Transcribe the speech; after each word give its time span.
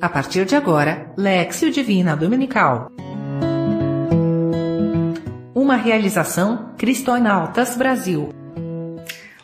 A 0.00 0.08
partir 0.08 0.44
de 0.44 0.54
agora, 0.54 1.12
Lexio 1.16 1.72
Divina 1.72 2.14
Dominical. 2.14 2.88
Uma 5.52 5.74
realização 5.74 6.72
Cristonautas 6.78 7.76
Brasil. 7.76 8.32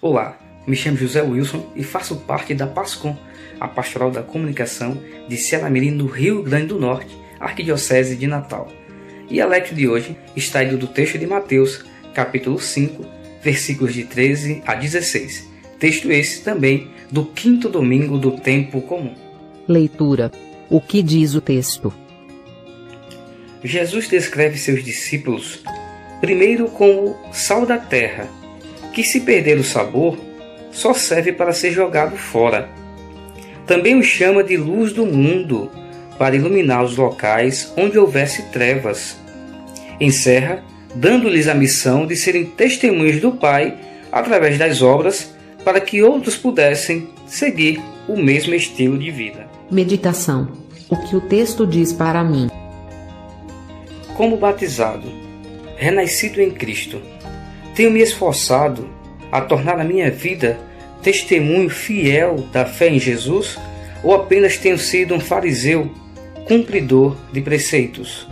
Olá, 0.01 0.39
me 0.65 0.77
chamo 0.77 0.97
José 0.97 1.21
Wilson 1.23 1.73
e 1.75 1.83
faço 1.83 2.19
parte 2.19 2.55
da 2.55 2.69
PASCOM, 2.69 3.17
a 3.59 3.67
Pastoral 3.67 4.13
da 4.13 4.23
Comunicação 4.23 4.97
de 5.29 5.37
Cianamirim, 5.37 5.91
no 5.91 6.07
Rio 6.07 6.45
Grande 6.45 6.67
do 6.67 6.79
Norte, 6.79 7.19
Arquidiocese 7.41 8.15
de 8.15 8.29
Natal. 8.29 8.69
E 9.29 9.41
a 9.41 9.47
Lexio 9.47 9.75
de 9.75 9.89
hoje 9.89 10.17
está 10.37 10.63
indo 10.63 10.79
do 10.79 10.87
texto 10.87 11.19
de 11.19 11.27
Mateus, 11.27 11.85
capítulo 12.15 12.61
5, 12.61 13.05
versículos 13.43 13.93
de 13.93 14.05
13 14.05 14.63
a 14.65 14.77
16. 14.77 15.51
Texto 15.81 16.13
esse 16.13 16.45
também 16.45 16.93
do 17.11 17.25
quinto 17.25 17.69
domingo 17.69 18.17
do 18.17 18.31
tempo 18.31 18.81
comum. 18.83 19.24
Leitura. 19.67 20.31
O 20.69 20.81
que 20.81 21.03
diz 21.03 21.35
o 21.35 21.41
texto? 21.41 21.93
Jesus 23.63 24.09
descreve 24.09 24.59
seus 24.59 24.85
discípulos 24.85 25.63
primeiro 26.21 26.69
como 26.69 27.17
sal 27.33 27.67
da 27.67 27.77
terra, 27.77 28.29
que 28.95 29.03
se 29.03 29.21
perder 29.21 29.59
o 29.59 29.65
sabor, 29.65 30.19
só 30.71 30.95
serve 30.95 31.33
para 31.33 31.53
ser 31.53 31.71
jogado 31.71 32.17
fora. 32.17 32.69
Também 33.67 33.99
os 33.99 34.07
chama 34.07 34.43
de 34.43 34.57
luz 34.57 34.93
do 34.93 35.05
mundo, 35.05 35.71
para 36.19 36.35
iluminar 36.35 36.83
os 36.83 36.97
locais 36.97 37.73
onde 37.77 37.99
houvesse 37.99 38.43
trevas. 38.51 39.19
Encerra 40.01 40.65
dando-lhes 40.95 41.47
a 41.47 41.55
missão 41.55 42.07
de 42.07 42.17
serem 42.17 42.47
testemunhas 42.47 43.21
do 43.21 43.33
Pai 43.33 43.77
através 44.11 44.59
das 44.59 44.81
obras, 44.81 45.35
para 45.65 45.81
que 45.81 46.03
outros 46.03 46.37
pudessem 46.37 47.09
seguir 47.27 47.83
o 48.09 48.17
mesmo 48.17 48.55
estilo 48.55 48.99
de 48.99 49.11
vida. 49.11 49.54
Meditação. 49.71 50.49
O 50.91 50.97
que 50.97 51.17
o 51.17 51.23
texto 51.23 51.67
diz 51.67 51.91
para 51.91 52.23
mim? 52.23 52.51
Como 54.15 54.37
batizado, 54.37 55.11
renascido 55.77 56.41
em 56.41 56.51
Cristo, 56.51 57.01
tenho 57.75 57.91
me 57.91 58.01
esforçado 58.01 58.87
a 59.33 59.41
tornar 59.41 59.81
a 59.81 59.85
minha 59.85 60.11
vida 60.11 60.59
testemunho 61.03 61.71
fiel 61.71 62.37
da 62.53 62.67
fé 62.67 62.91
em 62.91 62.99
Jesus 62.99 63.59
ou 64.03 64.15
apenas 64.15 64.59
tenho 64.59 64.79
sido 64.79 65.15
um 65.15 65.21
fariseu 65.21 65.91
cumpridor 66.47 67.17
de 67.33 67.41
preceitos? 67.41 68.29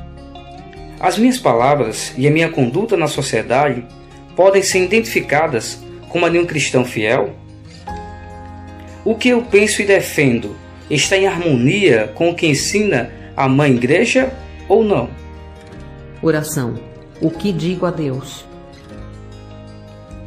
As 1.00 1.16
minhas 1.16 1.38
palavras 1.38 2.12
e 2.16 2.28
a 2.28 2.30
minha 2.30 2.50
conduta 2.50 2.94
na 2.94 3.08
sociedade 3.08 3.86
podem 4.36 4.62
ser 4.62 4.84
identificadas 4.84 5.82
como 6.10 6.26
a 6.26 6.28
de 6.28 6.38
um 6.38 6.44
cristão 6.44 6.84
fiel? 6.84 7.34
O 9.02 9.14
que 9.14 9.30
eu 9.30 9.40
penso 9.42 9.80
e 9.80 9.86
defendo 9.86 10.61
está 10.90 11.16
em 11.16 11.26
harmonia 11.26 12.12
com 12.14 12.30
o 12.30 12.34
que 12.34 12.46
ensina 12.46 13.10
a 13.36 13.48
mãe 13.48 13.72
igreja 13.72 14.32
ou 14.68 14.84
não? 14.84 15.08
Oração. 16.22 16.78
O 17.20 17.30
que 17.30 17.52
digo 17.52 17.86
a 17.86 17.90
Deus? 17.90 18.44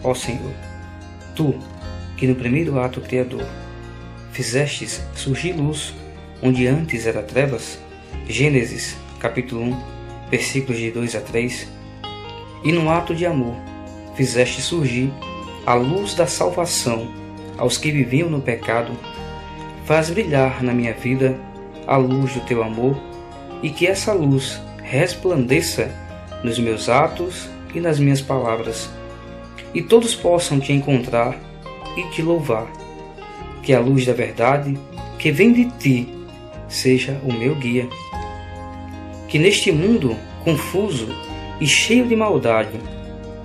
Ó 0.04 0.14
Senhor, 0.14 0.54
tu, 1.36 1.56
que 2.18 2.28
no 2.28 2.36
primeiro 2.36 2.80
ato 2.80 3.02
criador 3.02 3.46
fizestes 4.32 5.02
surgir 5.16 5.54
luz 5.54 5.94
onde 6.42 6.68
antes 6.68 7.08
era 7.08 7.24
trevas, 7.24 7.80
Gênesis 8.28 8.96
capítulo 9.20 9.62
1, 9.62 9.84
versículos 10.30 10.80
de 10.80 10.92
2 10.92 11.16
a 11.16 11.22
3, 11.22 11.68
e 12.64 12.72
no 12.72 12.90
ato 12.90 13.16
de 13.16 13.26
amor 13.26 13.56
fizeste 14.16 14.62
surgir 14.62 15.12
a 15.66 15.74
luz 15.74 16.14
da 16.14 16.28
salvação 16.28 17.08
aos 17.58 17.78
que 17.78 17.92
viviam 17.92 18.30
no 18.30 18.42
pecado, 18.42 18.92
faz 19.86 20.10
brilhar 20.10 20.64
na 20.64 20.74
minha 20.74 20.94
vida 20.94 21.38
a 21.88 21.96
luz 21.96 22.34
do 22.34 22.42
teu 22.42 22.64
amor 22.64 22.98
e 23.62 23.70
que 23.70 23.88
essa 23.88 24.12
luz 24.12 24.60
resplandeça 24.82 25.92
nos 26.44 26.60
meus 26.60 26.90
atos 26.90 27.48
e 27.74 27.80
nas 27.80 28.00
minhas 28.00 28.22
palavras, 28.22 28.90
e 29.74 29.82
todos 29.82 30.16
possam 30.16 30.60
te 30.60 30.72
encontrar 30.72 31.36
e 31.98 32.04
te 32.10 32.22
louvar. 32.22 32.68
Que 33.62 33.74
a 33.74 33.80
luz 33.80 34.06
da 34.06 34.14
verdade 34.14 34.78
que 35.18 35.32
vem 35.32 35.52
de 35.52 35.66
ti 35.72 36.10
seja 36.68 37.20
o 37.24 37.34
meu 37.34 37.56
guia. 37.56 37.88
Que 39.28 39.40
neste 39.40 39.72
mundo 39.72 40.16
confuso 40.44 41.08
e 41.60 41.66
cheio 41.66 42.08
de 42.08 42.16
maldade, 42.16 42.80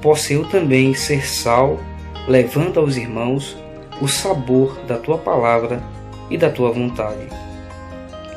possa 0.00 0.32
eu 0.32 0.44
também 0.44 0.94
ser 0.94 1.26
sal, 1.26 1.80
levando 2.28 2.78
aos 2.78 2.96
irmãos 2.96 3.56
o 4.00 4.08
sabor 4.08 4.78
da 4.86 4.96
tua 4.96 5.18
palavra 5.18 5.82
e 6.30 6.38
da 6.38 6.48
tua 6.48 6.70
vontade. 6.70 7.26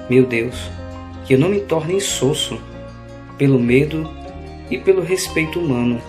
Meu 0.10 0.26
Deus, 0.26 0.70
que 1.26 1.36
eu 1.36 1.40
não 1.40 1.50
me 1.50 1.62
torne 1.62 1.96
insosso 1.96 2.60
pelo 3.38 3.60
medo 3.60 4.10
e 4.70 4.78
pelo 4.78 5.02
respeito 5.02 5.60
humano, 5.60 6.02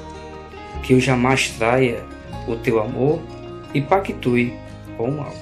que 0.82 0.94
eu 0.94 1.00
jamais 1.00 1.50
traia 1.50 2.02
o 2.48 2.56
teu 2.56 2.80
amor 2.80 3.20
e 3.72 3.80
pactue 3.80 4.52
com 4.96 5.10
o 5.10 5.16
mal. 5.16 5.34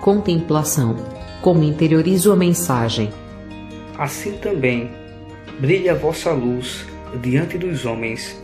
Contemplação. 0.00 0.96
Como 1.40 1.62
interiorizo 1.62 2.32
a 2.32 2.36
mensagem? 2.36 3.12
Assim 3.98 4.32
também 4.32 4.90
brilhe 5.60 5.88
a 5.88 5.94
vossa 5.94 6.32
luz 6.32 6.86
diante 7.20 7.58
dos 7.58 7.84
homens, 7.84 8.40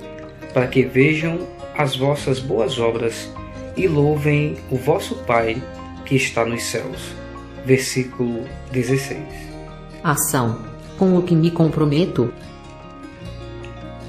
para 0.52 0.66
que 0.66 0.82
vejam 0.82 1.38
as 1.76 1.96
vossas 1.96 2.38
boas 2.38 2.78
obras 2.78 3.30
e 3.76 3.88
louvem 3.88 4.56
o 4.70 4.76
vosso 4.76 5.14
Pai 5.26 5.60
que 6.04 6.16
está 6.16 6.44
nos 6.44 6.62
céus. 6.64 7.14
Versículo 7.64 8.44
16. 8.72 9.18
Ação. 10.02 10.58
Com 10.98 11.16
o 11.16 11.22
que 11.22 11.34
me 11.34 11.50
comprometo? 11.50 12.32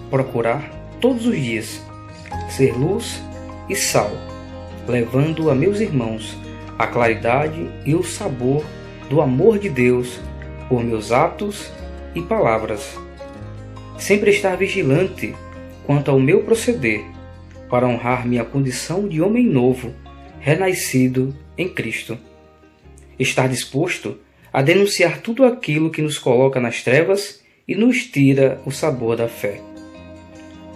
Procurar 0.09 0.69
todos 0.99 1.25
os 1.25 1.35
dias 1.35 1.81
ser 2.49 2.77
luz 2.77 3.21
e 3.69 3.75
sal, 3.75 4.11
levando 4.87 5.49
a 5.49 5.55
meus 5.55 5.79
irmãos 5.79 6.37
a 6.77 6.87
claridade 6.87 7.69
e 7.85 7.95
o 7.95 8.03
sabor 8.03 8.63
do 9.09 9.21
amor 9.21 9.59
de 9.59 9.69
Deus 9.69 10.19
por 10.67 10.83
meus 10.83 11.11
atos 11.11 11.71
e 12.15 12.21
palavras. 12.21 12.97
Sempre 13.97 14.31
estar 14.31 14.55
vigilante 14.55 15.35
quanto 15.85 16.11
ao 16.11 16.19
meu 16.19 16.43
proceder, 16.43 17.03
para 17.69 17.87
honrar 17.87 18.27
minha 18.27 18.43
condição 18.43 19.07
de 19.07 19.21
homem 19.21 19.45
novo, 19.45 19.93
renascido 20.39 21.35
em 21.57 21.69
Cristo. 21.69 22.17
Estar 23.21 23.47
disposto 23.47 24.17
a 24.51 24.63
denunciar 24.63 25.19
tudo 25.21 25.45
aquilo 25.45 25.91
que 25.91 26.01
nos 26.01 26.17
coloca 26.17 26.59
nas 26.59 26.81
trevas 26.81 27.43
e 27.67 27.75
nos 27.75 28.05
tira 28.05 28.59
o 28.65 28.71
sabor 28.71 29.15
da 29.15 29.27
fé. 29.27 29.61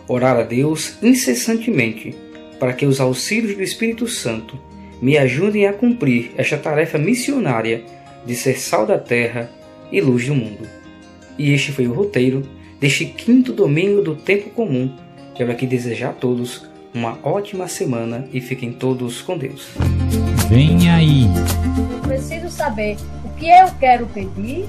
Orar 0.08 0.38
a 0.38 0.44
Deus 0.44 0.96
incessantemente 1.02 2.14
para 2.60 2.74
que 2.74 2.86
os 2.86 3.02
auxílios 3.02 3.56
do 3.56 3.64
Espírito 3.64 4.08
Santo 4.08 4.60
me 5.02 5.18
ajudem 5.18 5.66
a 5.66 5.74
cumprir 5.74 6.34
esta 6.38 6.56
tarefa 6.56 7.00
missionária 7.00 7.84
de 8.28 8.36
ser 8.36 8.60
sal 8.60 8.86
da 8.86 9.00
terra 9.00 9.50
e 9.92 10.00
luz 10.00 10.28
do 10.28 10.36
mundo. 10.36 10.70
E 11.40 11.52
este 11.52 11.72
foi 11.72 11.88
o 11.88 11.94
roteiro 11.94 12.48
deste 12.80 13.06
quinto 13.06 13.54
domingo 13.54 14.04
do 14.04 14.16
tempo 14.16 14.52
comum. 14.52 14.96
Quero 15.36 15.52
aqui 15.52 15.66
desejar 15.66 16.12
a 16.12 16.14
todos 16.14 16.64
uma 16.96 17.20
ótima 17.22 17.68
semana 17.68 18.26
e 18.32 18.40
fiquem 18.40 18.72
todos 18.72 19.22
com 19.22 19.38
Deus. 19.38 19.68
Vem 20.48 20.90
aí! 20.90 21.26
Preciso 22.02 22.50
saber 22.50 22.96
o 23.26 23.30
que 23.38 23.50
eu 23.50 23.68
quero 23.78 24.08
pedir, 24.08 24.66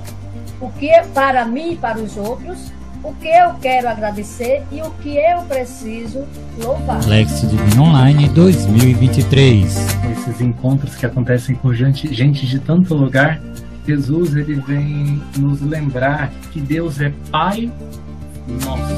o 0.61 0.69
que 0.73 0.91
é 0.91 1.05
para 1.05 1.45
mim 1.45 1.73
e 1.73 1.77
para 1.77 1.99
os 1.99 2.17
outros, 2.17 2.73
o 3.05 3.15
que 3.15 3.29
eu 3.29 3.55
quero 3.63 3.89
agradecer 3.89 4.65
e 4.73 4.83
o 4.83 4.91
que 5.03 5.17
eu 5.17 5.43
preciso 5.43 6.25
louvar. 6.59 7.07
Lexo 7.07 7.47
Divino 7.47 7.85
Online 7.85 8.29
2023. 8.31 9.77
Esses 10.11 10.41
encontros 10.41 10.97
que 10.97 11.07
acontecem 11.07 11.55
com 11.55 11.73
gente, 11.73 12.13
gente 12.13 12.45
de 12.45 12.59
tanto 12.59 12.95
lugar, 12.95 13.41
Jesus 13.87 14.35
ele 14.35 14.57
vem 14.57 15.23
nos 15.39 15.61
lembrar 15.61 16.33
que 16.53 16.61
Deus 16.61 17.01
é 17.01 17.13
Pai. 17.31 17.71